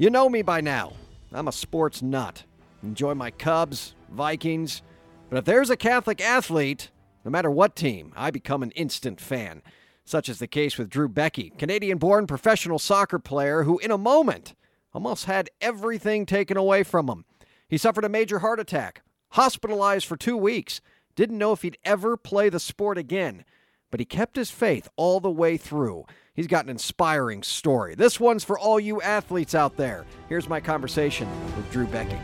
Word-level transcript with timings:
You 0.00 0.08
know 0.08 0.30
me 0.30 0.40
by 0.40 0.62
now. 0.62 0.94
I'm 1.30 1.46
a 1.46 1.52
sports 1.52 2.00
nut. 2.00 2.44
Enjoy 2.82 3.12
my 3.12 3.30
Cubs, 3.30 3.94
Vikings, 4.10 4.80
but 5.28 5.36
if 5.36 5.44
there's 5.44 5.68
a 5.68 5.76
Catholic 5.76 6.22
athlete, 6.22 6.90
no 7.22 7.30
matter 7.30 7.50
what 7.50 7.76
team, 7.76 8.10
I 8.16 8.30
become 8.30 8.62
an 8.62 8.70
instant 8.70 9.20
fan. 9.20 9.60
Such 10.06 10.30
is 10.30 10.38
the 10.38 10.46
case 10.46 10.78
with 10.78 10.88
Drew 10.88 11.06
Beckie, 11.06 11.50
Canadian 11.58 11.98
born 11.98 12.26
professional 12.26 12.78
soccer 12.78 13.18
player 13.18 13.64
who, 13.64 13.78
in 13.80 13.90
a 13.90 13.98
moment, 13.98 14.54
almost 14.94 15.26
had 15.26 15.50
everything 15.60 16.24
taken 16.24 16.56
away 16.56 16.82
from 16.82 17.06
him. 17.06 17.26
He 17.68 17.76
suffered 17.76 18.06
a 18.06 18.08
major 18.08 18.38
heart 18.38 18.58
attack, 18.58 19.02
hospitalized 19.32 20.06
for 20.06 20.16
two 20.16 20.38
weeks 20.38 20.80
didn't 21.14 21.36
know 21.36 21.52
if 21.52 21.60
he'd 21.60 21.76
ever 21.84 22.16
play 22.16 22.48
the 22.48 22.58
sport 22.58 22.96
again, 22.96 23.44
but 23.90 24.00
he 24.00 24.06
kept 24.06 24.36
his 24.36 24.50
faith 24.50 24.88
all 24.96 25.20
the 25.20 25.30
way 25.30 25.56
through. 25.56 26.04
He's 26.34 26.46
got 26.46 26.64
an 26.64 26.70
inspiring 26.70 27.42
story. 27.42 27.94
This 27.94 28.18
one's 28.18 28.44
for 28.44 28.58
all 28.58 28.80
you 28.80 29.00
athletes 29.02 29.54
out 29.54 29.76
there. 29.76 30.06
Here's 30.28 30.48
my 30.48 30.60
conversation 30.60 31.28
with 31.56 31.70
Drew 31.70 31.86
Beckie. 31.86 32.18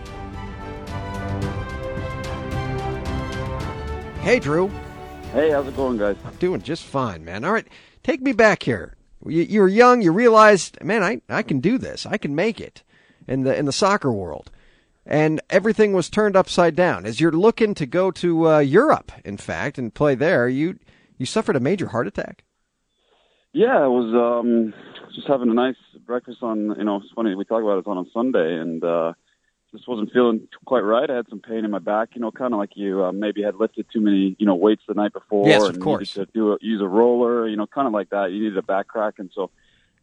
Hey, 4.21 4.39
Drew. 4.39 4.69
Hey, 5.33 5.51
how's 5.51 5.67
it 5.67 5.77
going, 5.77 5.99
guys? 5.99 6.17
I'm 6.25 6.35
doing 6.37 6.63
just 6.63 6.85
fine, 6.85 7.25
man. 7.25 7.45
All 7.45 7.53
right, 7.53 7.67
take 8.03 8.23
me 8.23 8.33
back 8.33 8.63
here. 8.63 8.95
You, 9.25 9.43
you 9.43 9.61
were 9.61 9.69
young. 9.69 10.03
You 10.03 10.13
realized, 10.13 10.83
man, 10.83 11.03
I, 11.03 11.21
I 11.29 11.43
can 11.43 11.61
do 11.61 11.79
this. 11.79 12.07
I 12.07 12.17
can 12.17 12.35
make 12.35 12.61
it 12.61 12.83
in 13.29 13.43
the 13.43 13.57
in 13.57 13.65
the 13.65 13.73
soccer 13.73 14.13
world 14.13 14.51
and 15.07 15.41
everything 15.49 15.93
was 15.93 16.11
turned 16.11 16.37
upside 16.37 16.75
down. 16.75 17.07
As 17.07 17.21
you're 17.21 17.33
looking 17.33 17.75
to 17.75 17.87
go 17.87 18.11
to 18.13 18.49
uh, 18.49 18.59
Europe, 18.59 19.13
in 19.25 19.37
fact, 19.37 19.79
and 19.79 19.95
play 19.95 20.17
there, 20.17 20.49
you 20.49 20.79
you 21.19 21.27
suffered 21.27 21.57
a 21.57 21.61
major 21.61 21.89
heart 21.89 22.07
attack. 22.07 22.45
Yeah, 23.53 23.79
I 23.79 23.87
was 23.87 24.13
um, 24.15 24.75
just 25.15 25.27
having 25.27 25.49
a 25.49 25.55
nice 25.55 25.77
breakfast 26.05 26.43
on. 26.43 26.75
You 26.77 26.85
know, 26.85 26.97
it's 26.97 27.13
funny 27.15 27.35
we 27.35 27.45
talk 27.45 27.63
about 27.63 27.79
it 27.79 27.87
on 27.87 27.99
a 27.99 28.11
Sunday, 28.13 28.57
and 28.57 28.85
uh, 28.85 29.15
just 29.73 29.89
wasn't 29.89 30.13
feeling 30.13 30.47
quite 30.67 30.81
right. 30.81 31.09
I 31.09 31.17
had 31.17 31.29
some 31.31 31.41
pain 31.41 31.65
in 31.65 31.71
my 31.71 31.79
back. 31.79 32.11
You 32.15 32.21
know, 32.21 32.31
kind 32.31 32.53
of 32.53 32.59
like 32.59 32.73
you 32.75 33.03
uh, 33.03 33.13
maybe 33.13 33.43
had 33.43 33.57
lifted 33.57 33.87
too 33.91 34.01
many 34.01 34.37
you 34.39 34.45
know 34.45 34.55
weights 34.55 34.83
the 34.87 34.95
night 34.95 35.13
before. 35.13 35.49
Yes, 35.49 35.63
and 35.63 35.77
of 35.77 35.83
course. 35.83 36.15
To 36.15 36.27
do 36.27 36.53
a, 36.53 36.59
use 36.61 36.83
a 36.83 36.89
roller. 36.89 37.49
You 37.49 37.57
know, 37.57 37.67
kind 37.67 37.87
of 37.87 37.95
like 37.95 38.11
that. 38.11 38.31
You 38.31 38.43
needed 38.43 38.59
a 38.59 38.63
back 38.63 38.89
crack, 38.89 39.15
and 39.19 39.31
so 39.35 39.51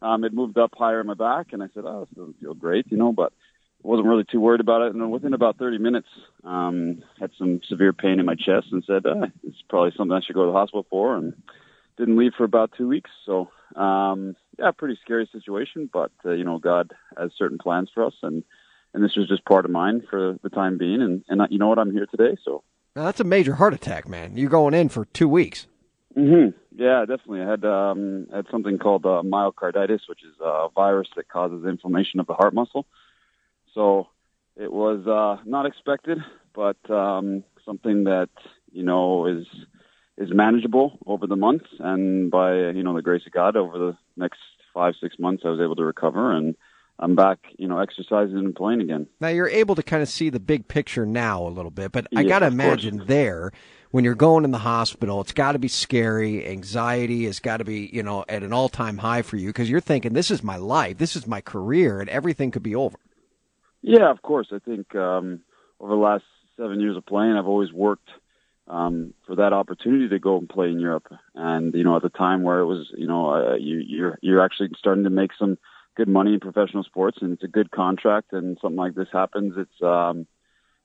um, 0.01 0.23
it 0.23 0.33
moved 0.33 0.57
up 0.57 0.71
higher 0.75 1.01
in 1.01 1.07
my 1.07 1.13
back, 1.13 1.53
and 1.53 1.61
I 1.61 1.67
said, 1.75 1.83
"Oh, 1.85 2.01
this 2.01 2.17
doesn't 2.17 2.39
feel 2.39 2.55
great," 2.55 2.91
you 2.91 2.97
know, 2.97 3.13
but 3.13 3.33
wasn't 3.83 4.07
really 4.07 4.23
too 4.23 4.39
worried 4.39 4.61
about 4.61 4.81
it. 4.81 4.93
And 4.93 5.01
then 5.01 5.09
within 5.09 5.33
about 5.33 5.57
30 5.57 5.77
minutes, 5.77 6.07
um, 6.43 7.03
had 7.19 7.31
some 7.37 7.61
severe 7.67 7.93
pain 7.93 8.19
in 8.19 8.25
my 8.25 8.35
chest 8.35 8.67
and 8.71 8.83
said, 8.85 9.05
uh, 9.05 9.27
it's 9.43 9.61
probably 9.69 9.91
something 9.95 10.15
I 10.15 10.21
should 10.21 10.35
go 10.35 10.45
to 10.45 10.51
the 10.51 10.57
hospital 10.57 10.85
for. 10.89 11.15
And 11.15 11.33
didn't 11.97 12.17
leave 12.17 12.33
for 12.35 12.43
about 12.43 12.71
two 12.77 12.87
weeks. 12.87 13.11
So, 13.25 13.49
um, 13.75 14.35
yeah, 14.57 14.71
pretty 14.71 14.97
scary 15.03 15.29
situation, 15.31 15.89
but, 15.91 16.11
uh, 16.25 16.31
you 16.31 16.43
know, 16.43 16.57
God 16.57 16.91
has 17.17 17.31
certain 17.37 17.57
plans 17.57 17.89
for 17.93 18.05
us. 18.05 18.13
And, 18.23 18.43
and 18.93 19.03
this 19.03 19.15
was 19.15 19.27
just 19.27 19.45
part 19.45 19.65
of 19.65 19.71
mine 19.71 20.03
for 20.09 20.37
the 20.41 20.49
time 20.49 20.77
being. 20.77 21.01
And, 21.01 21.23
and 21.27 21.41
you 21.51 21.59
know 21.59 21.67
what? 21.67 21.79
I'm 21.79 21.91
here 21.91 22.07
today. 22.07 22.37
So 22.43 22.63
now, 22.95 23.03
that's 23.03 23.19
a 23.19 23.23
major 23.23 23.55
heart 23.55 23.73
attack, 23.73 24.07
man. 24.07 24.37
You're 24.37 24.51
going 24.51 24.75
in 24.75 24.89
for 24.89 25.05
two 25.05 25.27
weeks. 25.27 25.65
hmm 26.13 26.49
Yeah, 26.75 27.01
definitely. 27.01 27.41
I 27.41 27.49
had 27.49 27.65
um, 27.65 28.27
had 28.31 28.45
something 28.51 28.77
called 28.77 29.05
uh, 29.05 29.23
myocarditis, 29.25 30.01
which 30.07 30.23
is 30.23 30.35
a 30.39 30.69
virus 30.75 31.07
that 31.15 31.27
causes 31.27 31.65
inflammation 31.65 32.19
of 32.19 32.27
the 32.27 32.35
heart 32.35 32.53
muscle. 32.53 32.85
So 33.73 34.07
it 34.55 34.71
was 34.71 35.05
uh, 35.07 35.43
not 35.45 35.65
expected, 35.65 36.19
but 36.53 36.77
um, 36.89 37.43
something 37.65 38.05
that 38.05 38.29
you 38.71 38.83
know 38.83 39.25
is 39.25 39.45
is 40.17 40.29
manageable 40.31 40.99
over 41.05 41.25
the 41.25 41.35
months, 41.35 41.65
and 41.79 42.29
by 42.29 42.53
you 42.55 42.83
know 42.83 42.95
the 42.95 43.01
grace 43.01 43.25
of 43.25 43.33
God, 43.33 43.55
over 43.55 43.77
the 43.77 43.97
next 44.15 44.39
five 44.73 44.93
six 45.01 45.17
months, 45.19 45.43
I 45.45 45.49
was 45.49 45.59
able 45.59 45.75
to 45.77 45.83
recover, 45.83 46.31
and 46.31 46.55
I'm 46.99 47.15
back, 47.15 47.39
you 47.57 47.67
know, 47.67 47.79
exercising 47.79 48.37
and 48.37 48.55
playing 48.55 48.81
again. 48.81 49.07
Now 49.19 49.29
you're 49.29 49.49
able 49.49 49.75
to 49.75 49.83
kind 49.83 50.03
of 50.03 50.09
see 50.09 50.29
the 50.29 50.39
big 50.39 50.67
picture 50.67 51.05
now 51.05 51.45
a 51.45 51.49
little 51.49 51.71
bit, 51.71 51.91
but 51.91 52.07
I 52.15 52.21
Yes, 52.21 52.29
got 52.29 52.39
to 52.39 52.47
imagine 52.47 52.97
course. 52.97 53.07
there 53.07 53.51
when 53.91 54.03
you're 54.03 54.15
going 54.15 54.43
in 54.43 54.51
the 54.51 54.59
hospital, 54.59 55.21
it's 55.21 55.33
got 55.33 55.51
to 55.51 55.59
be 55.59 55.67
scary. 55.67 56.47
Anxiety 56.47 57.25
has 57.25 57.39
got 57.39 57.57
to 57.57 57.63
be, 57.63 57.89
you 57.93 58.01
know, 58.03 58.25
at 58.27 58.41
an 58.43 58.53
all 58.53 58.69
time 58.69 58.97
high 58.97 59.21
for 59.21 59.37
you 59.37 59.47
because 59.47 59.69
you're 59.69 59.79
thinking, 59.79 60.13
this 60.13 60.31
is 60.31 60.43
my 60.43 60.55
life, 60.55 60.97
this 60.97 61.15
is 61.15 61.27
my 61.27 61.41
career, 61.41 61.99
and 61.99 62.09
everything 62.09 62.51
could 62.51 62.63
be 62.63 62.75
over. 62.75 62.97
Yeah, 63.83 64.09
of 64.09 64.21
course. 64.21 64.47
I 64.51 64.59
think 64.59 64.95
um, 64.95 65.41
over 65.79 65.91
the 65.91 66.01
last 66.01 66.23
seven 66.57 66.79
years 66.79 66.97
of 66.97 67.05
playing, 67.05 67.33
I've 67.33 67.47
always 67.47 67.71
worked 67.73 68.09
um, 68.67 69.13
for 69.27 69.35
that 69.35 69.51
opportunity 69.51 70.07
to 70.07 70.19
go 70.19 70.37
and 70.37 70.47
play 70.47 70.69
in 70.69 70.79
Europe. 70.79 71.13
And 71.35 71.73
you 71.75 71.83
know, 71.83 71.97
at 71.97 72.01
the 72.01 72.09
time 72.09 72.43
where 72.43 72.59
it 72.59 72.65
was, 72.65 72.87
you 72.97 73.07
know, 73.07 73.29
uh, 73.31 73.55
you, 73.55 73.83
you're 73.85 74.17
you're 74.21 74.43
actually 74.43 74.69
starting 74.79 75.03
to 75.03 75.09
make 75.09 75.31
some 75.37 75.57
good 75.95 76.07
money 76.07 76.33
in 76.33 76.39
professional 76.39 76.83
sports, 76.83 77.17
and 77.21 77.33
it's 77.33 77.43
a 77.43 77.47
good 77.47 77.71
contract. 77.71 78.31
And 78.31 78.57
something 78.61 78.77
like 78.77 78.95
this 78.95 79.09
happens, 79.11 79.53
it's 79.57 79.81
um, 79.83 80.25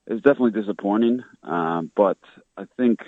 it's 0.08 0.22
definitely 0.22 0.60
disappointing. 0.60 1.22
Um, 1.44 1.92
but 1.96 2.18
I 2.56 2.64
think, 2.76 2.98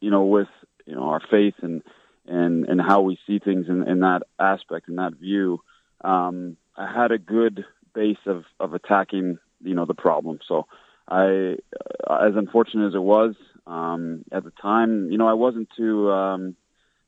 you 0.00 0.10
know, 0.10 0.24
with 0.24 0.48
you 0.86 0.94
know 0.94 1.10
our 1.10 1.20
faith 1.30 1.54
and 1.60 1.82
and 2.26 2.64
and 2.64 2.80
how 2.80 3.02
we 3.02 3.18
see 3.26 3.38
things 3.38 3.66
in, 3.68 3.86
in 3.86 4.00
that 4.00 4.22
aspect 4.40 4.88
in 4.88 4.96
that 4.96 5.12
view, 5.12 5.60
um, 6.02 6.56
I 6.74 6.90
had 6.90 7.12
a 7.12 7.18
good 7.18 7.66
base 7.94 8.18
of 8.26 8.44
of 8.60 8.74
attacking 8.74 9.38
you 9.62 9.74
know 9.74 9.86
the 9.86 9.94
problem. 9.94 10.38
So 10.46 10.66
I, 11.08 11.56
uh, 12.08 12.14
as 12.16 12.34
unfortunate 12.36 12.88
as 12.88 12.94
it 12.94 13.02
was 13.02 13.34
um, 13.66 14.24
at 14.32 14.44
the 14.44 14.50
time, 14.50 15.10
you 15.10 15.18
know, 15.18 15.28
I 15.28 15.34
wasn't 15.34 15.68
too 15.76 16.10
um, 16.10 16.56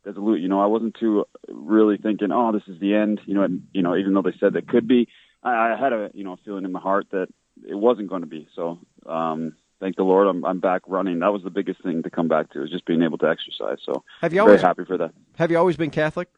resolute. 0.05 0.41
You 0.41 0.49
know, 0.49 0.61
I 0.61 0.67
wasn't 0.67 0.97
too 0.99 1.25
really 1.49 1.97
thinking, 1.97 2.31
oh, 2.33 2.53
this 2.53 2.63
is 2.69 2.81
the 2.81 2.95
end. 2.95 3.21
You 3.27 3.35
know, 3.35 3.43
and, 3.43 3.63
you 3.73 3.83
know, 3.83 3.97
even 3.97 4.15
though 4.15 4.23
they 4.23 4.35
said 4.39 4.55
it 4.57 4.69
could 4.69 4.87
be, 4.87 5.09
I, 5.43 5.73
I 5.73 5.77
had 5.79 5.93
a 5.93 6.11
you 6.15 6.25
know 6.25 6.37
feeling 6.45 6.65
in 6.65 6.73
my 6.73 6.81
heart 6.81 7.07
that 7.13 7.29
it 7.67 7.75
wasn't 7.75 8.09
going 8.09 8.23
to 8.23 8.29
be. 8.29 8.49
So. 8.55 8.79
Um, 9.07 9.57
Thank 9.79 9.97
the 9.97 10.05
Lord, 10.05 10.27
I'm 10.27 10.43
I'm 10.47 10.59
back 10.59 10.81
running. 10.87 11.19
That 11.19 11.35
was 11.35 11.43
the 11.43 11.51
biggest 11.51 11.83
thing 11.83 12.03
to 12.05 12.09
come 12.09 12.29
back 12.29 12.51
to, 12.53 12.65
is 12.65 12.71
just 12.71 12.87
being 12.87 13.03
able 13.03 13.19
to 13.19 13.29
exercise. 13.29 13.77
So 13.85 14.05
Have 14.23 14.33
you 14.33 14.39
very 14.39 14.53
always 14.53 14.63
happy 14.63 14.85
for 14.87 14.97
that. 14.97 15.11
have 15.37 15.51
you 15.51 15.59
always 15.59 15.77
been 15.77 15.91
Catholic? 15.91 16.31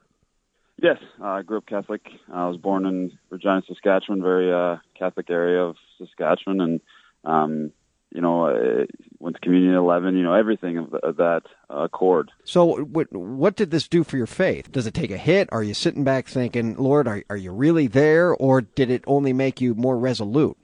Yes, 0.80 0.98
uh, 1.20 1.26
I 1.26 1.42
grew 1.42 1.58
up 1.58 1.66
Catholic. 1.66 2.02
I 2.32 2.46
was 2.48 2.56
born 2.56 2.86
in 2.86 3.18
Regina, 3.30 3.62
Saskatchewan, 3.66 4.22
very 4.22 4.52
uh, 4.52 4.76
Catholic 4.96 5.28
area 5.28 5.62
of 5.62 5.76
Saskatchewan, 5.98 6.60
and 6.60 6.80
um, 7.24 7.72
you 8.14 8.20
know, 8.20 8.46
I 8.46 8.86
went 9.18 9.36
to 9.36 9.40
communion 9.40 9.74
at 9.74 9.78
eleven. 9.78 10.16
You 10.16 10.22
know, 10.22 10.34
everything 10.34 10.78
of, 10.78 10.94
of 10.94 11.16
that 11.16 11.42
uh, 11.68 11.78
accord. 11.78 12.30
So, 12.44 12.84
what 12.84 13.12
what 13.12 13.56
did 13.56 13.72
this 13.72 13.88
do 13.88 14.04
for 14.04 14.16
your 14.16 14.26
faith? 14.26 14.70
Does 14.70 14.86
it 14.86 14.94
take 14.94 15.10
a 15.10 15.16
hit? 15.16 15.48
Are 15.50 15.64
you 15.64 15.74
sitting 15.74 16.04
back 16.04 16.28
thinking, 16.28 16.76
Lord, 16.76 17.08
are 17.08 17.24
are 17.28 17.36
you 17.36 17.50
really 17.50 17.88
there, 17.88 18.32
or 18.32 18.60
did 18.60 18.88
it 18.88 19.02
only 19.06 19.32
make 19.32 19.60
you 19.60 19.74
more 19.74 19.98
resolute? 19.98 20.56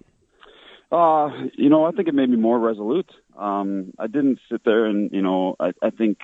Uh, 0.95 1.29
you 1.59 1.69
know, 1.69 1.85
I 1.85 1.91
think 1.91 2.07
it 2.07 2.15
made 2.15 2.31
me 2.31 2.37
more 2.37 2.61
resolute. 2.61 3.11
Um, 3.37 3.93
I 3.99 4.07
didn't 4.07 4.39
sit 4.49 4.63
there 4.65 4.85
and, 4.85 5.11
you 5.13 5.23
know, 5.23 5.57
I, 5.59 5.73
I 5.83 5.91
think 5.91 6.19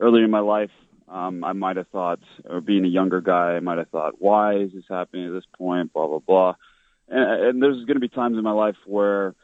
earlier 0.00 0.24
in 0.24 0.30
my 0.32 0.40
life, 0.40 0.72
um, 1.10 1.44
I 1.44 1.52
might 1.52 1.76
have 1.76 1.88
thought, 1.88 2.20
or 2.48 2.60
being 2.60 2.84
a 2.84 2.88
younger 2.88 3.20
guy, 3.20 3.56
I 3.56 3.60
might 3.60 3.78
have 3.78 3.88
thought, 3.88 4.14
why 4.18 4.56
is 4.56 4.72
this 4.72 4.84
happening 4.88 5.26
at 5.26 5.32
this 5.32 5.46
point? 5.56 5.92
Blah 5.92 6.06
blah 6.06 6.18
blah. 6.18 6.54
And, 7.08 7.42
and 7.44 7.62
there's 7.62 7.84
going 7.84 7.96
to 7.96 8.00
be 8.00 8.08
times 8.08 8.36
in 8.36 8.44
my 8.44 8.52
life 8.52 8.76
where 8.86 9.34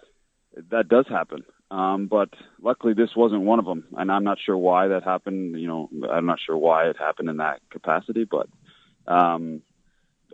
that 0.70 0.88
does 0.88 1.06
happen. 1.08 1.44
Um, 1.70 2.06
but 2.06 2.28
luckily, 2.62 2.92
this 2.94 3.16
wasn't 3.16 3.42
one 3.42 3.58
of 3.58 3.64
them, 3.64 3.84
and 3.96 4.12
I'm 4.12 4.24
not 4.24 4.38
sure 4.44 4.56
why 4.56 4.88
that 4.88 5.02
happened. 5.02 5.58
You 5.58 5.66
know, 5.66 5.90
I'm 6.10 6.26
not 6.26 6.38
sure 6.44 6.56
why 6.56 6.88
it 6.88 6.96
happened 6.96 7.28
in 7.28 7.38
that 7.38 7.60
capacity, 7.70 8.24
but 8.24 8.46
um, 9.06 9.62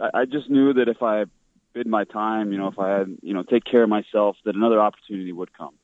I, 0.00 0.20
I 0.20 0.24
just 0.24 0.50
knew 0.50 0.74
that 0.74 0.88
if 0.88 1.02
I 1.02 1.24
bid 1.72 1.86
my 1.86 2.04
time, 2.04 2.52
you 2.52 2.58
know, 2.58 2.66
if 2.66 2.78
I 2.78 2.98
had, 2.98 3.16
you 3.22 3.32
know, 3.32 3.44
take 3.44 3.64
care 3.64 3.84
of 3.84 3.88
myself, 3.88 4.36
that 4.44 4.56
another 4.56 4.80
opportunity 4.80 5.32
would 5.32 5.56
come. 5.56 5.74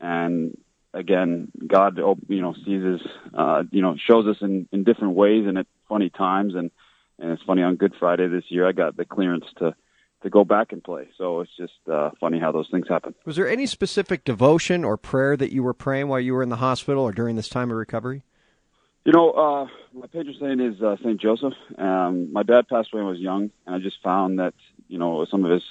And 0.00 0.58
again, 0.96 1.52
God, 1.66 1.98
you 2.28 2.40
know, 2.40 2.54
sees 2.64 2.82
us, 2.82 3.00
uh, 3.34 3.62
you 3.70 3.82
know, 3.82 3.96
shows 3.96 4.26
us 4.26 4.36
in, 4.40 4.68
in 4.72 4.84
different 4.84 5.14
ways 5.14 5.46
and 5.46 5.58
at 5.58 5.66
funny 5.88 6.10
times. 6.10 6.54
And, 6.54 6.70
and 7.18 7.32
it's 7.32 7.42
funny 7.42 7.62
on 7.62 7.76
Good 7.76 7.94
Friday 7.98 8.28
this 8.28 8.44
year, 8.48 8.66
I 8.66 8.72
got 8.72 8.96
the 8.96 9.04
clearance 9.04 9.44
to, 9.58 9.74
to 10.22 10.30
go 10.30 10.44
back 10.44 10.72
and 10.72 10.82
play. 10.82 11.08
So 11.18 11.40
it's 11.40 11.56
just, 11.56 11.74
uh, 11.90 12.10
funny 12.18 12.38
how 12.38 12.50
those 12.50 12.68
things 12.70 12.86
happen. 12.88 13.14
Was 13.24 13.36
there 13.36 13.48
any 13.48 13.66
specific 13.66 14.24
devotion 14.24 14.84
or 14.84 14.96
prayer 14.96 15.36
that 15.36 15.52
you 15.52 15.62
were 15.62 15.74
praying 15.74 16.08
while 16.08 16.20
you 16.20 16.34
were 16.34 16.42
in 16.42 16.48
the 16.48 16.56
hospital 16.56 17.02
or 17.02 17.12
during 17.12 17.36
this 17.36 17.48
time 17.48 17.70
of 17.70 17.76
recovery? 17.76 18.22
You 19.04 19.12
know, 19.12 19.30
uh, 19.30 19.66
my 19.94 20.08
patron 20.08 20.34
saint 20.40 20.60
is 20.60 20.82
uh, 20.82 20.96
Saint 21.04 21.20
Joseph. 21.20 21.52
Um, 21.78 22.32
my 22.32 22.42
dad 22.42 22.66
passed 22.66 22.88
away 22.92 23.02
when 23.02 23.06
I 23.06 23.10
was 23.10 23.20
young, 23.20 23.50
and 23.64 23.76
I 23.76 23.78
just 23.78 24.02
found 24.02 24.40
that 24.40 24.54
you 24.88 24.98
know 24.98 25.24
some 25.30 25.44
of 25.44 25.52
his 25.52 25.62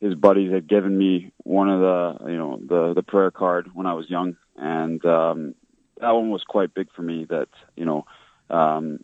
his 0.00 0.14
buddies 0.14 0.52
had 0.52 0.68
given 0.68 0.96
me 0.96 1.32
one 1.38 1.68
of 1.68 1.80
the 1.80 2.30
you 2.30 2.36
know 2.36 2.60
the 2.64 2.94
the 2.94 3.02
prayer 3.02 3.30
card 3.30 3.70
when 3.74 3.86
I 3.86 3.94
was 3.94 4.08
young, 4.08 4.36
and 4.60 5.04
um, 5.04 5.54
that 6.00 6.10
one 6.10 6.30
was 6.30 6.44
quite 6.46 6.74
big 6.74 6.88
for 6.94 7.02
me. 7.02 7.26
That 7.28 7.48
you 7.76 7.84
know, 7.84 8.06
um, 8.50 9.02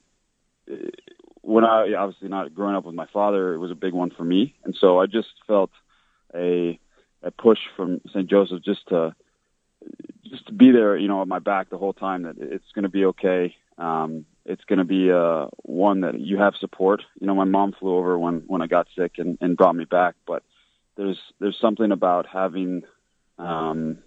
when 1.40 1.64
I 1.64 1.94
obviously 1.94 2.28
not 2.28 2.54
growing 2.54 2.76
up 2.76 2.84
with 2.84 2.94
my 2.94 3.06
father, 3.12 3.54
it 3.54 3.58
was 3.58 3.70
a 3.70 3.76
big 3.76 3.94
one 3.94 4.10
for 4.10 4.24
me, 4.24 4.54
and 4.64 4.76
so 4.78 5.00
I 5.00 5.06
just 5.06 5.28
felt 5.46 5.70
a 6.34 6.78
a 7.22 7.30
push 7.30 7.58
from 7.76 8.00
St. 8.10 8.28
Joseph 8.28 8.62
just 8.62 8.86
to 8.88 9.14
just 10.24 10.46
to 10.46 10.52
be 10.52 10.70
there, 10.70 10.96
you 10.96 11.08
know, 11.08 11.22
at 11.22 11.28
my 11.28 11.38
back 11.38 11.70
the 11.70 11.78
whole 11.78 11.94
time. 11.94 12.22
That 12.22 12.36
it's 12.38 12.72
going 12.74 12.84
to 12.84 12.88
be 12.88 13.06
okay. 13.06 13.56
Um, 13.78 14.26
it's 14.44 14.64
going 14.64 14.78
to 14.78 14.84
be 14.84 15.10
uh, 15.10 15.46
one 15.62 16.02
that 16.02 16.20
you 16.20 16.38
have 16.38 16.54
support. 16.60 17.02
You 17.20 17.26
know, 17.26 17.34
my 17.34 17.44
mom 17.44 17.72
flew 17.72 17.96
over 17.96 18.18
when 18.18 18.44
when 18.46 18.62
I 18.62 18.66
got 18.66 18.88
sick 18.96 19.12
and, 19.18 19.38
and 19.40 19.56
brought 19.56 19.74
me 19.74 19.84
back, 19.84 20.16
but 20.26 20.42
there's 20.96 21.18
there's 21.40 21.58
something 21.60 21.92
about 21.92 22.26
having 22.26 22.82
um, 23.38 23.98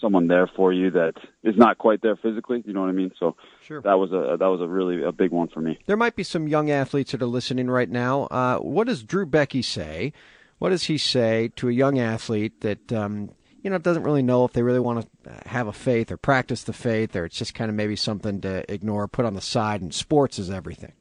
someone 0.00 0.26
there 0.26 0.46
for 0.46 0.72
you 0.72 0.90
that 0.90 1.14
is 1.42 1.56
not 1.56 1.78
quite 1.78 2.02
there 2.02 2.16
physically. 2.16 2.62
You 2.66 2.72
know 2.72 2.80
what 2.80 2.88
I 2.88 2.92
mean? 2.92 3.12
So 3.18 3.36
sure. 3.62 3.80
that 3.82 3.94
was 3.94 4.12
a 4.12 4.36
that 4.38 4.46
was 4.46 4.60
a 4.60 4.66
really 4.66 5.02
a 5.02 5.12
big 5.12 5.30
one 5.30 5.48
for 5.48 5.60
me. 5.60 5.78
There 5.86 5.96
might 5.96 6.16
be 6.16 6.22
some 6.22 6.48
young 6.48 6.70
athletes 6.70 7.12
that 7.12 7.22
are 7.22 7.26
listening 7.26 7.70
right 7.70 7.88
now. 7.88 8.24
Uh, 8.24 8.58
what 8.58 8.86
does 8.86 9.02
Drew 9.02 9.26
Beckie 9.26 9.64
say? 9.64 10.12
What 10.58 10.70
does 10.70 10.84
he 10.84 10.98
say 10.98 11.50
to 11.56 11.68
a 11.68 11.72
young 11.72 11.98
athlete 11.98 12.60
that 12.60 12.92
um, 12.92 13.30
you 13.62 13.70
know 13.70 13.78
doesn't 13.78 14.04
really 14.04 14.22
know 14.22 14.44
if 14.44 14.52
they 14.52 14.62
really 14.62 14.80
want 14.80 15.08
to 15.24 15.48
have 15.48 15.66
a 15.66 15.72
faith 15.72 16.12
or 16.12 16.16
practice 16.16 16.64
the 16.64 16.72
faith, 16.72 17.16
or 17.16 17.24
it's 17.24 17.38
just 17.38 17.54
kind 17.54 17.70
of 17.70 17.74
maybe 17.74 17.96
something 17.96 18.40
to 18.42 18.70
ignore, 18.72 19.08
put 19.08 19.24
on 19.24 19.34
the 19.34 19.40
side, 19.40 19.82
and 19.82 19.94
sports 19.94 20.38
is 20.38 20.50
everything? 20.50 20.92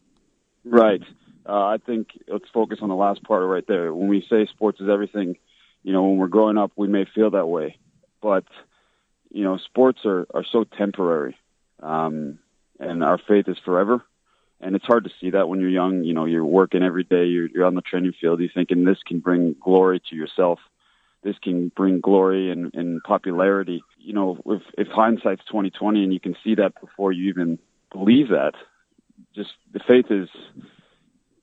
Right. 0.66 1.02
Uh, 1.48 1.66
I 1.66 1.78
think 1.86 2.08
let's 2.28 2.46
focus 2.54 2.80
on 2.82 2.90
the 2.90 2.96
last 2.96 3.22
part 3.24 3.44
right 3.44 3.66
there. 3.68 3.94
When 3.94 4.08
we 4.08 4.26
say 4.30 4.48
sports 4.48 4.80
is 4.80 4.88
everything, 4.90 5.36
you 5.84 5.92
know, 5.92 6.04
when 6.04 6.18
we're 6.18 6.28
growing 6.28 6.58
up, 6.58 6.72
we 6.78 6.88
may 6.88 7.06
feel 7.14 7.32
that 7.32 7.48
way, 7.48 7.78
but 8.22 8.46
you 9.34 9.44
know, 9.44 9.58
sports 9.58 10.00
are 10.06 10.26
are 10.34 10.46
so 10.50 10.64
temporary, 10.64 11.36
um, 11.82 12.40
and 12.80 13.04
our 13.04 13.18
faith 13.18 13.50
is 13.50 13.58
forever. 13.66 14.04
And 14.62 14.78
it's 14.78 14.86
hard 14.86 15.04
to 15.04 15.10
see 15.20 15.32
that 15.32 15.50
when 15.50 15.60
you're 15.60 15.70
young. 15.70 16.06
You 16.06 16.14
know, 16.14 16.26
you're 16.26 16.46
working 16.46 16.84
every 16.84 17.04
day. 17.04 17.26
You're, 17.26 17.48
you're 17.48 17.66
on 17.66 17.76
the 17.76 17.82
training 17.82 18.14
field. 18.22 18.40
You're 18.40 18.50
thinking 18.54 18.86
this 18.86 19.00
can 19.06 19.20
bring 19.20 19.56
glory 19.62 20.02
to 20.10 20.16
yourself. 20.16 20.60
This 21.22 21.36
can 21.42 21.70
bring 21.76 22.00
glory 22.00 22.52
and, 22.52 22.74
and 22.74 23.02
popularity. 23.04 23.84
You 24.00 24.14
know, 24.14 24.42
if, 24.46 24.62
if 24.78 24.88
hindsight's 24.88 25.44
2020 25.48 26.04
and 26.04 26.14
you 26.14 26.20
can 26.20 26.36
see 26.44 26.56
that 26.56 26.80
before 26.80 27.12
you 27.12 27.30
even 27.30 27.60
believe 27.92 28.30
that, 28.30 28.54
just 29.36 29.52
the 29.74 29.82
faith 29.86 30.06
is 30.10 30.30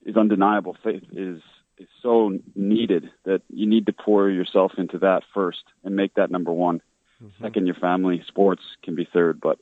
is 0.05 0.17
undeniable. 0.17 0.77
Faith 0.83 1.03
is 1.11 1.41
is 1.77 1.87
so 2.01 2.39
needed 2.55 3.09
that 3.25 3.41
you 3.49 3.67
need 3.67 3.85
to 3.87 3.93
pour 3.93 4.29
yourself 4.29 4.73
into 4.77 4.97
that 4.99 5.23
first 5.33 5.63
and 5.83 5.95
make 5.95 6.13
that 6.15 6.31
number 6.31 6.51
one. 6.51 6.81
Mm-hmm. 7.23 7.43
Second, 7.43 7.65
your 7.67 7.75
family. 7.75 8.23
Sports 8.27 8.63
can 8.83 8.95
be 8.95 9.07
third, 9.11 9.39
but 9.39 9.59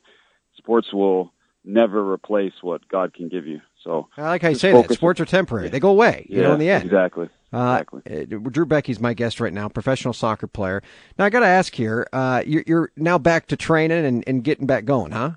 sports 0.57 0.94
will 0.94 1.33
never 1.65 2.11
replace 2.11 2.53
what 2.61 2.88
God 2.88 3.13
can 3.13 3.29
give 3.29 3.45
you. 3.45 3.61
So 3.83 4.07
I 4.17 4.23
like 4.23 4.41
how 4.41 4.50
you 4.50 4.56
say 4.56 4.71
that. 4.71 4.94
Sports 4.94 5.19
are 5.19 5.25
temporary; 5.25 5.65
yeah. 5.65 5.71
they 5.71 5.79
go 5.79 5.89
away. 5.89 6.25
You 6.29 6.41
yeah, 6.41 6.47
know, 6.47 6.53
in 6.53 6.59
the 6.59 6.69
end. 6.69 6.85
Exactly. 6.85 7.29
Uh, 7.51 7.81
exactly. 7.81 8.35
Uh, 8.35 8.50
Drew 8.50 8.65
Beckie's 8.65 9.00
my 9.00 9.13
guest 9.13 9.39
right 9.39 9.53
now, 9.53 9.69
professional 9.69 10.13
soccer 10.13 10.47
player. 10.47 10.83
Now 11.17 11.25
I 11.25 11.29
got 11.29 11.39
to 11.41 11.47
ask 11.47 11.73
here: 11.73 12.07
uh, 12.13 12.44
you're, 12.45 12.63
you're, 12.67 12.91
now 12.95 13.17
back 13.17 13.47
to 13.47 13.57
training 13.57 14.06
and, 14.06 14.23
and 14.27 14.44
getting 14.44 14.67
back 14.67 14.85
going, 14.85 15.11
huh? 15.11 15.31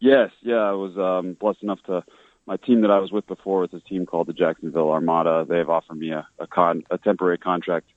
Yes. 0.00 0.30
Yeah, 0.42 0.56
I 0.56 0.72
was 0.72 0.96
um, 0.96 1.34
blessed 1.34 1.62
enough 1.62 1.82
to. 1.86 2.04
My 2.46 2.56
team 2.56 2.80
that 2.80 2.90
I 2.90 2.98
was 2.98 3.12
with 3.12 3.26
before 3.26 3.60
was 3.60 3.74
a 3.74 3.80
team 3.80 4.06
called 4.06 4.26
the 4.26 4.32
Jacksonville 4.32 4.88
Armada. 4.88 5.44
They 5.46 5.58
have 5.58 5.68
offered 5.68 5.98
me 5.98 6.12
a 6.12 6.26
a, 6.38 6.46
con, 6.46 6.82
a 6.90 6.96
temporary 6.96 7.36
contract 7.36 7.88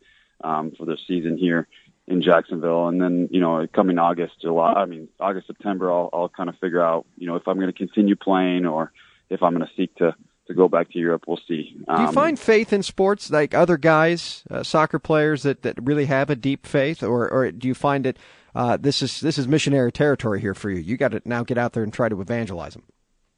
um, 0.44 0.73
for 0.77 0.85
their 0.85 0.97
season 1.07 1.38
here 1.38 1.68
in 2.07 2.21
Jacksonville. 2.21 2.88
And 2.88 3.01
then, 3.01 3.30
you 3.31 3.39
know, 3.39 3.65
coming 3.74 3.98
August, 3.98 4.33
July, 4.42 4.74
I 4.74 4.86
mean, 4.86 5.07
August, 5.19 5.48
September, 5.48 5.92
I'll, 5.92 6.09
I'll 6.12 6.30
kind 6.30 6.50
of 6.50 6.57
figure 6.57 6.83
out, 6.83 7.06
you 7.18 7.27
know, 7.27 7.36
if 7.36 7.48
I'm 7.48 7.56
going 7.56 7.71
to 7.71 7.77
continue 7.77 8.15
playing 8.15 8.65
or 8.65 8.92
if 9.30 9.42
I'm 9.42 9.56
going 9.56 9.65
to 9.65 9.74
seek 9.77 9.95
to, 9.95 10.15
to 10.48 10.53
go 10.53 10.68
back 10.68 10.92
to 10.92 11.00
Europe. 11.00 11.24
We'll 11.27 11.39
see. 11.48 11.77
Um, 11.88 11.95
Do 11.95 12.01
you 12.01 12.07
um, 12.09 12.13
find 12.13 12.39
faith 12.39 12.74
in 12.74 12.83
sports 12.83 13.30
like 13.31 13.53
other 13.53 13.77
guys, 13.77 14.44
uh, 14.50 14.63
soccer 14.63 15.00
players 15.00 15.44
that, 15.44 15.62
that 15.62 15.75
really 15.81 16.06
have 16.06 16.30
a 16.30 16.36
deep 16.36 16.65
faith 16.65 17.01
or, 17.03 17.30
or 17.30 17.51
do 17.51 17.68
you 17.68 17.75
find 17.75 18.06
it, 18.06 18.18
uh, 18.54 18.75
this 18.77 19.01
is, 19.01 19.21
this 19.21 19.38
is 19.38 19.47
missionary 19.47 19.92
territory 19.92 20.42
here 20.42 20.54
for 20.54 20.69
you. 20.69 20.80
You 20.80 20.97
got 20.97 21.12
to 21.12 21.21
now 21.24 21.44
get 21.44 21.57
out 21.57 21.74
there 21.74 21.83
and 21.83 21.94
try 21.94 22.09
to 22.09 22.19
evangelize 22.19 22.74
them. 22.74 22.83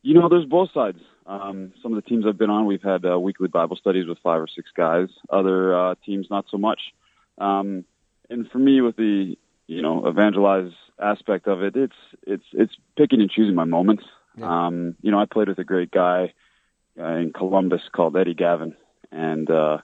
You 0.02 0.16
know, 0.16 0.28
there's 0.30 0.46
both 0.46 0.70
sides. 0.74 1.00
Um, 1.26 1.72
some 1.82 1.94
of 1.94 2.04
the 2.04 2.10
teams 2.10 2.26
I've 2.28 2.38
been 2.38 2.50
on, 2.50 2.66
we've 2.66 2.82
had 2.82 3.06
uh, 3.06 3.18
weekly 3.20 3.48
Bible 3.48 3.78
studies 3.78 4.08
with 4.08 4.18
five 4.24 4.42
or 4.42 4.48
six 4.48 4.70
guys. 4.76 5.08
Other 5.30 5.74
uh, 5.78 5.96
teams, 6.06 6.28
not 6.30 6.46
so 6.52 6.58
much. 6.58 6.80
Um, 7.38 7.86
and 8.30 8.50
for 8.50 8.60
me, 8.60 8.82
with 8.82 8.96
the 8.96 9.38
you 9.68 9.82
know 9.82 10.06
evangelize 10.08 10.72
aspect 11.00 11.48
of 11.48 11.62
it, 11.62 11.76
it's 11.76 11.96
it's 12.26 12.46
it's 12.54 12.74
picking 12.98 13.22
and 13.22 13.30
choosing 13.30 13.56
my 13.56 13.66
moments. 13.66 14.04
Yeah. 14.38 14.66
Um, 14.66 14.96
you 15.02 15.12
know, 15.12 15.20
I 15.20 15.26
played 15.26 15.50
with 15.50 15.60
a 15.60 15.64
great 15.64 15.92
guy 15.92 16.34
uh, 17.00 17.16
in 17.16 17.34
Columbus 17.34 17.82
called 17.92 18.18
Eddie 18.18 18.36
Gaven, 18.36 18.76
and 19.12 19.50
uh, 19.50 19.80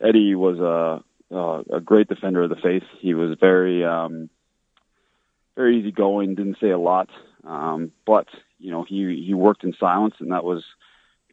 Eddie 0.00 0.34
was 0.34 0.58
a 0.58 1.04
uh, 1.34 1.62
a 1.72 1.80
great 1.80 2.08
defender 2.08 2.42
of 2.42 2.50
the 2.50 2.56
faith. 2.56 2.84
He 3.00 3.14
was 3.14 3.36
very 3.40 3.84
um, 3.84 4.30
very 5.56 5.78
easygoing, 5.80 6.34
didn't 6.34 6.58
say 6.60 6.70
a 6.70 6.78
lot, 6.78 7.08
um, 7.44 7.92
but 8.06 8.28
you 8.58 8.70
know 8.70 8.84
he 8.84 9.22
he 9.26 9.34
worked 9.34 9.64
in 9.64 9.74
silence, 9.78 10.14
and 10.20 10.32
that 10.32 10.44
was 10.44 10.64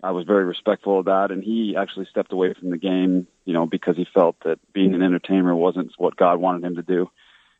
I 0.04 0.12
was 0.12 0.26
very 0.26 0.46
respectful 0.46 1.00
of 1.00 1.06
that, 1.06 1.32
and 1.32 1.44
he 1.44 1.76
actually 1.78 2.08
stepped 2.10 2.34
away 2.34 2.54
from 2.54 2.72
the 2.72 2.78
game, 2.78 3.28
you 3.46 3.54
know, 3.54 3.66
because 3.66 3.96
he 3.96 4.08
felt 4.12 4.36
that 4.44 4.60
being 4.74 4.96
an 4.96 5.04
entertainer 5.04 5.56
wasn't 5.56 5.92
what 5.98 6.16
God 6.16 6.40
wanted 6.40 6.64
him 6.64 6.76
to 6.76 6.82
do. 6.82 7.10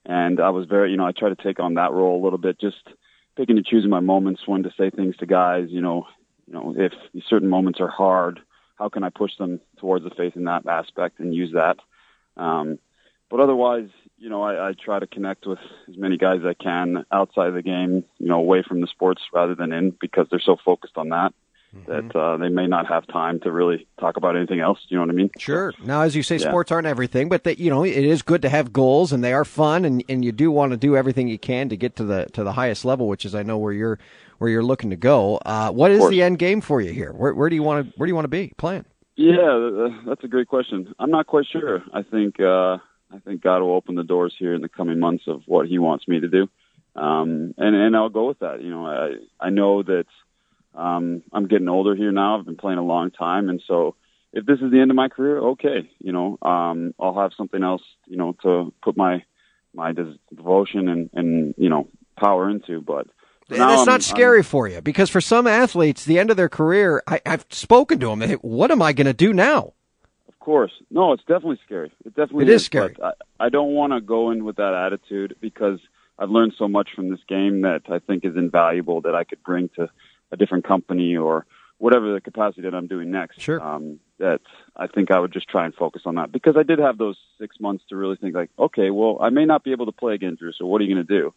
And 0.06 0.40
I 0.40 0.50
was 0.50 0.66
very, 0.66 0.92
you 0.92 0.98
know, 0.98 1.06
I 1.06 1.12
try 1.12 1.30
to 1.30 1.36
take 1.36 1.60
on 1.60 1.76
that 1.76 1.92
role 1.92 2.20
a 2.20 2.24
little 2.24 2.40
bit, 2.40 2.60
just 2.60 2.82
picking 3.38 3.58
and 3.58 3.66
choosing 3.66 3.92
my 3.92 4.00
moments 4.00 4.42
when 4.48 4.64
to 4.64 4.72
say 4.76 4.90
things 4.90 5.16
to 5.18 5.28
guys. 5.28 5.68
You 5.70 5.82
know, 5.82 6.08
you 6.48 6.54
know, 6.54 6.74
if 6.76 6.94
certain 7.30 7.48
moments 7.50 7.80
are 7.80 7.88
hard, 7.88 8.40
how 8.76 8.90
can 8.90 9.04
I 9.04 9.10
push 9.10 9.38
them 9.38 9.60
towards 9.80 10.04
the 10.04 10.10
faith 10.10 10.36
in 10.36 10.46
that 10.46 10.66
aspect 10.66 11.20
and 11.20 11.36
use 11.36 11.54
that? 11.54 11.78
Um, 12.38 12.80
but 13.30 13.40
otherwise, 13.40 13.90
you 14.18 14.30
know, 14.30 14.42
I, 14.42 14.70
I 14.70 14.74
try 14.74 15.00
to 15.00 15.08
connect 15.08 15.46
with 15.46 15.60
as 15.88 15.96
many 15.96 16.18
guys 16.18 16.40
as 16.40 16.48
I 16.48 16.56
can 16.56 17.06
outside 17.12 17.50
of 17.50 17.54
the 17.54 17.62
game, 17.62 18.04
you 18.18 18.28
know, 18.28 18.40
away 18.40 18.64
from 18.68 18.82
the 18.82 18.88
sports 18.88 19.22
rather 19.32 19.54
than 19.54 19.72
in 19.72 19.92
because 19.92 20.26
they're 20.30 20.42
so 20.44 20.58
focused 20.66 20.98
on 20.98 21.10
that 21.10 21.34
mm-hmm. 21.76 21.92
that 21.92 22.16
uh, 22.16 22.38
they 22.38 22.50
may 22.50 22.68
not 22.68 22.88
have 22.88 23.08
time 23.08 23.40
to 23.42 23.52
really 23.52 23.88
talk 24.00 24.18
about 24.18 24.36
anything 24.36 24.60
else. 24.60 24.80
You 24.90 24.98
know 24.98 25.04
what 25.04 25.10
I 25.10 25.14
mean? 25.14 25.30
Sure. 25.38 25.74
Now, 25.84 26.02
as 26.02 26.16
you 26.16 26.24
say, 26.24 26.38
yeah. 26.38 26.48
sports 26.48 26.72
aren't 26.72 26.88
everything, 26.88 27.30
but 27.30 27.44
that 27.44 27.60
you 27.60 27.70
know 27.70 27.84
it 27.84 27.96
is 27.96 28.22
good 28.22 28.42
to 28.44 28.50
have 28.50 28.74
goals 28.74 29.12
and 29.12 29.24
they 29.24 29.34
are 29.34 29.46
fun, 29.46 29.86
and, 29.86 30.04
and 30.10 30.24
you 30.24 30.32
do 30.32 30.52
want 30.52 30.72
to 30.72 30.78
do 30.78 30.96
everything 30.96 31.28
you 31.28 31.40
can 31.40 31.70
to 31.70 31.78
get 31.78 31.96
to 31.98 32.04
the 32.04 32.26
to 32.34 32.44
the 32.44 32.54
highest 32.54 32.86
level, 32.86 33.08
which 33.08 33.26
is 33.26 33.36
I 33.36 33.44
know 33.44 33.58
where 33.58 33.74
you're 33.74 34.00
where 34.38 34.50
you're 34.50 34.64
looking 34.64 34.90
to 34.90 34.96
go. 34.96 35.38
Uh, 35.38 35.72
what 35.72 35.92
is 35.92 36.08
the 36.10 36.24
end 36.24 36.40
game 36.40 36.62
for 36.62 36.82
you 36.82 36.92
here? 36.92 37.12
Where, 37.12 37.34
where 37.34 37.50
do 37.50 37.56
you 37.56 37.64
want 37.64 37.86
to 37.86 37.94
where 37.98 38.08
do 38.08 38.10
you 38.10 38.16
want 38.16 38.26
to 38.26 38.30
be 38.30 38.54
playing? 38.58 38.86
Yeah, 39.16 39.90
that's 40.08 40.24
a 40.24 40.28
great 40.28 40.48
question. 40.48 40.96
I'm 40.98 41.12
not 41.12 41.28
quite 41.28 41.46
sure. 41.52 41.84
I 41.94 42.02
think 42.02 42.40
uh, 42.40 42.78
I 43.14 43.20
think 43.24 43.42
God 43.42 43.62
will 43.62 43.74
open 43.74 43.96
the 43.96 44.04
doors 44.04 44.34
here 44.38 44.56
in 44.56 44.62
the 44.62 44.70
coming 44.70 45.00
months 45.00 45.26
of 45.28 45.44
what 45.46 45.68
He 45.68 45.78
wants 45.78 46.08
me 46.08 46.20
to 46.20 46.28
do, 46.28 46.50
um, 46.96 47.54
and 47.58 47.76
and 47.76 47.96
I'll 47.96 48.10
go 48.10 48.28
with 48.28 48.40
that. 48.40 48.62
You 48.62 48.70
know, 48.70 48.86
I 48.88 49.12
I 49.40 49.50
know 49.52 49.84
that 49.84 50.06
um, 50.76 51.24
I'm 51.34 51.48
getting 51.48 51.68
older 51.68 51.96
here 51.96 52.12
now. 52.12 52.38
I've 52.38 52.46
been 52.46 52.58
playing 52.58 52.80
a 52.80 52.84
long 52.84 53.12
time, 53.12 53.50
and 53.50 53.62
so 53.68 53.96
if 54.34 54.46
this 54.46 54.60
is 54.60 54.72
the 54.72 54.80
end 54.80 54.92
of 54.92 54.96
my 54.96 55.10
career, 55.10 55.40
okay, 55.40 55.90
you 56.00 56.12
know, 56.12 56.38
um, 56.42 56.94
I'll 57.00 57.20
have 57.20 57.32
something 57.36 57.64
else, 57.64 57.82
you 58.08 58.18
know, 58.18 58.36
to 58.44 58.74
put 58.82 58.96
my 58.96 59.24
my 59.74 59.94
devotion 59.94 60.90
and 60.90 61.10
and 61.14 61.54
you 61.58 61.70
know 61.70 61.88
power 62.18 62.50
into. 62.50 62.82
But 62.82 63.08
and 63.50 63.72
it's 63.72 63.86
not 63.86 64.02
scary 64.02 64.40
I'm, 64.40 64.44
for 64.44 64.68
you 64.68 64.82
because 64.82 65.10
for 65.10 65.22
some 65.22 65.48
athletes, 65.48 66.06
the 66.06 66.20
end 66.20 66.32
of 66.32 66.38
their 66.38 66.50
career, 66.50 67.04
I, 67.08 67.22
I've 67.26 67.46
spoken 67.50 68.00
to 68.00 68.16
them. 68.16 68.22
What 68.42 68.72
am 68.72 68.82
I 68.82 68.94
going 68.94 69.08
to 69.08 69.14
do 69.14 69.34
now? 69.34 69.74
Of 70.28 70.40
course, 70.40 70.72
no, 70.90 71.14
it's 71.14 71.24
definitely 71.24 71.60
scary. 71.66 71.92
It 72.06 72.16
definitely 72.16 72.46
it 72.46 72.50
is, 72.50 72.62
is 72.62 72.66
scary. 72.66 72.96
I, 73.04 73.12
I 73.40 73.50
don't 73.50 73.74
want 73.74 73.94
to 73.94 74.02
go 74.02 74.32
in 74.32 74.46
with 74.46 74.56
that 74.56 74.74
attitude 74.74 75.36
because 75.42 75.80
I've 76.18 76.30
learned 76.30 76.54
so 76.58 76.68
much 76.68 76.90
from 76.96 77.10
this 77.10 77.20
game 77.28 77.62
that 77.62 77.82
I 77.90 78.00
think 78.00 78.26
is 78.26 78.36
invaluable 78.36 79.02
that 79.02 79.14
I 79.14 79.24
could 79.24 79.44
bring 79.44 79.70
to 79.76 79.90
a 80.32 80.38
different 80.38 80.66
company 80.66 81.16
or 81.18 81.46
whatever 81.78 82.14
the 82.14 82.22
capacity 82.22 82.62
that 82.62 82.76
I'm 82.76 82.88
doing 82.88 83.10
next. 83.12 83.42
Sure. 83.42 83.60
Um, 83.62 84.00
that 84.20 84.42
I 84.76 84.86
think 84.88 85.10
I 85.10 85.20
would 85.20 85.34
just 85.34 85.50
try 85.50 85.66
and 85.66 85.74
focus 85.74 86.04
on 86.06 86.16
that 86.16 86.32
because 86.32 86.56
I 86.56 86.64
did 86.64 86.78
have 86.80 86.98
those 86.98 87.18
six 87.40 87.60
months 87.60 87.84
to 87.90 87.96
really 87.96 88.16
think 88.16 88.36
like, 88.36 88.52
okay, 88.58 88.92
well, 88.92 89.18
I 89.20 89.30
may 89.30 89.46
not 89.46 89.64
be 89.64 89.72
able 89.72 89.88
to 89.88 89.92
play 89.92 90.14
again, 90.14 90.36
Drew. 90.40 90.54
So 90.54 90.66
what 90.68 90.80
are 90.80 90.84
you 90.84 90.94
going 90.94 91.08
to 91.08 91.22
do? 91.22 91.34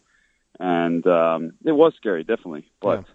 And 0.60 1.04
um, 1.06 1.54
it 1.64 1.72
was 1.72 1.94
scary, 1.96 2.24
definitely, 2.24 2.70
but 2.80 3.00
yeah. 3.00 3.14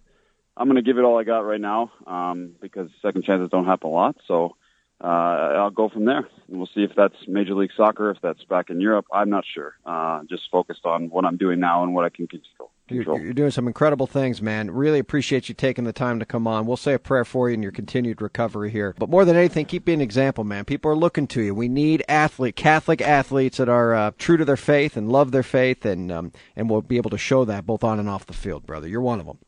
I'm 0.58 0.68
going 0.68 0.76
to 0.76 0.82
give 0.82 0.98
it 0.98 1.04
all 1.04 1.20
I 1.20 1.24
got 1.24 1.40
right 1.46 1.62
now 1.62 1.92
um, 2.06 2.56
because 2.60 2.90
second 3.02 3.24
chances 3.24 3.50
don't 3.50 3.66
happen 3.66 3.90
a 3.90 3.94
lot. 3.94 4.18
So 4.28 4.58
uh, 5.02 5.08
I'll 5.08 5.70
go 5.70 5.88
from 5.88 6.06
there, 6.06 6.28
and 6.48 6.58
we'll 6.58 6.68
see 6.74 6.84
if 6.84 6.92
that's 6.98 7.16
Major 7.28 7.54
League 7.54 7.72
Soccer, 7.78 8.12
if 8.12 8.18
that's 8.22 8.44
back 8.46 8.70
in 8.70 8.82
Europe. 8.82 9.06
I'm 9.14 9.30
not 9.30 9.46
sure. 9.54 9.76
Uh, 9.86 10.24
just 10.30 10.44
focused 10.52 10.86
on 10.86 11.10
what 11.10 11.24
I'm 11.24 11.38
doing 11.38 11.60
now 11.60 11.84
and 11.84 11.94
what 11.94 12.04
I 12.04 12.10
can 12.10 12.28
control. 12.28 12.72
You're, 12.90 13.22
you're, 13.22 13.34
doing 13.34 13.52
some 13.52 13.68
incredible 13.68 14.08
things, 14.08 14.42
man. 14.42 14.72
Really 14.72 15.00
appreciate 15.00 15.50
you 15.50 15.56
taking 15.56 15.84
the 15.84 15.94
time 15.94 16.20
to 16.20 16.26
come 16.26 16.48
on. 16.48 16.66
We'll 16.66 16.78
say 16.78 16.94
a 16.94 17.00
prayer 17.00 17.26
for 17.26 17.50
you 17.50 17.54
in 17.54 17.64
your 17.64 17.72
continued 17.72 18.22
recovery 18.22 18.72
here. 18.72 18.96
But 18.98 19.10
more 19.10 19.26
than 19.26 19.36
anything, 19.36 19.66
keep 19.66 19.86
being 19.86 20.00
an 20.00 20.04
example, 20.04 20.44
man. 20.44 20.66
People 20.66 20.92
are 20.92 20.96
looking 20.96 21.28
to 21.28 21.42
you. 21.42 21.54
We 21.54 21.68
need 21.68 22.04
athlete, 22.08 22.56
Catholic 22.56 23.02
athletes 23.02 23.58
that 23.58 23.70
are 23.70 23.94
uh, 23.94 24.12
true 24.18 24.38
to 24.38 24.46
their 24.46 24.58
faith 24.58 24.98
and 24.98 25.12
love 25.12 25.32
their 25.32 25.44
faith, 25.44 25.86
and 25.86 26.12
um, 26.12 26.32
and 26.56 26.70
will 26.70 26.82
be 26.82 26.98
able 26.98 27.12
to 27.12 27.18
show 27.18 27.46
that 27.46 27.66
both 27.66 27.84
on 27.84 28.00
and 28.00 28.10
off 28.10 28.26
the 28.26 28.34
field, 28.34 28.66
brother. 28.66 28.88
You're 28.88 29.02
one 29.02 29.20
of 29.20 29.26
them. 29.26 29.40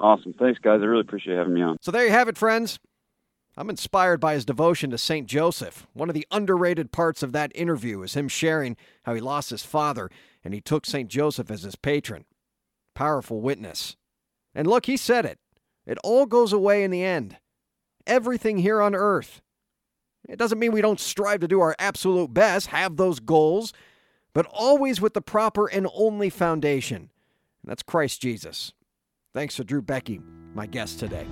Awesome. 0.00 0.32
Thanks, 0.34 0.60
guys. 0.60 0.80
I 0.80 0.84
really 0.84 1.00
appreciate 1.00 1.36
having 1.36 1.54
me 1.54 1.62
on. 1.62 1.76
So 1.80 1.90
there 1.90 2.04
you 2.04 2.10
have 2.10 2.28
it, 2.28 2.38
friends. 2.38 2.78
I'm 3.56 3.70
inspired 3.70 4.20
by 4.20 4.34
his 4.34 4.44
devotion 4.44 4.90
to 4.90 4.98
St. 4.98 5.26
Joseph. 5.26 5.88
One 5.92 6.08
of 6.08 6.14
the 6.14 6.28
underrated 6.30 6.92
parts 6.92 7.24
of 7.24 7.32
that 7.32 7.50
interview 7.56 8.02
is 8.02 8.14
him 8.14 8.28
sharing 8.28 8.76
how 9.02 9.14
he 9.14 9.20
lost 9.20 9.50
his 9.50 9.64
father 9.64 10.10
and 10.44 10.54
he 10.54 10.60
took 10.60 10.86
St. 10.86 11.10
Joseph 11.10 11.50
as 11.50 11.62
his 11.62 11.74
patron. 11.74 12.24
Powerful 12.98 13.40
witness. 13.40 13.96
And 14.56 14.66
look, 14.66 14.86
he 14.86 14.96
said 14.96 15.24
it. 15.24 15.38
It 15.86 15.98
all 16.02 16.26
goes 16.26 16.52
away 16.52 16.82
in 16.82 16.90
the 16.90 17.04
end. 17.04 17.36
Everything 18.08 18.58
here 18.58 18.82
on 18.82 18.92
earth. 18.92 19.40
It 20.28 20.36
doesn't 20.36 20.58
mean 20.58 20.72
we 20.72 20.80
don't 20.80 20.98
strive 20.98 21.38
to 21.42 21.46
do 21.46 21.60
our 21.60 21.76
absolute 21.78 22.34
best, 22.34 22.66
have 22.66 22.96
those 22.96 23.20
goals, 23.20 23.72
but 24.34 24.46
always 24.46 25.00
with 25.00 25.14
the 25.14 25.20
proper 25.20 25.68
and 25.68 25.86
only 25.94 26.28
foundation. 26.28 27.02
And 27.02 27.10
that's 27.66 27.84
Christ 27.84 28.20
Jesus. 28.20 28.72
Thanks 29.32 29.54
to 29.54 29.64
Drew 29.64 29.80
Beckie, 29.80 30.20
my 30.52 30.66
guest 30.66 30.98
today. 30.98 31.28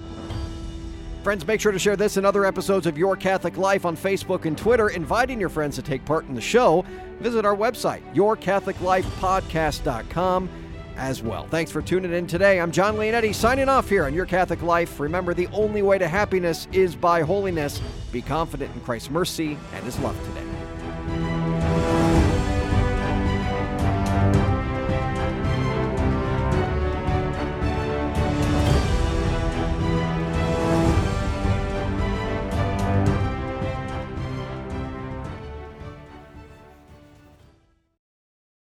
Friends, 1.25 1.45
make 1.49 1.61
sure 1.61 1.73
to 1.73 1.81
share 1.81 1.97
this 1.97 2.17
and 2.17 2.25
other 2.25 2.45
episodes 2.45 2.87
of 2.87 2.97
Your 2.97 3.17
Catholic 3.17 3.57
Life 3.57 3.85
on 3.85 3.97
Facebook 3.97 4.45
and 4.45 4.57
Twitter, 4.57 4.91
inviting 4.91 5.41
your 5.41 5.49
friends 5.49 5.75
to 5.75 5.83
take 5.83 6.05
part 6.05 6.27
in 6.27 6.35
the 6.35 6.41
show. 6.41 6.85
Visit 7.19 7.45
our 7.45 7.57
website, 7.57 8.05
yourcatholiclifepodcast.com 8.15 10.66
as 10.97 11.23
well. 11.23 11.47
Thanks 11.49 11.71
for 11.71 11.83
tuning 11.83 12.13
in 12.13 12.27
today. 12.27 12.61
I'm 12.61 12.73
John 12.73 12.97
Leonetti 12.97 13.35
signing 13.35 13.69
off 13.69 13.89
here 13.89 14.05
on 14.05 14.15
Your 14.15 14.27
Catholic 14.27 14.63
Life. 14.63 14.99
Remember, 15.01 15.35
the 15.35 15.49
only 15.49 15.83
way 15.83 15.99
to 15.99 16.09
happiness 16.09 16.69
is 16.73 16.97
by 16.97 17.23
holiness. 17.23 17.81
Be 18.13 18.23
confident 18.23 18.75
in 18.75 18.81
Christ's 18.81 19.11
mercy 19.11 19.59
and 19.75 19.85
his 19.85 19.99
love 19.99 20.17
today. 20.27 20.46